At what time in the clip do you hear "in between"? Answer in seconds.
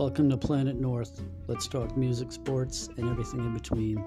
3.40-4.02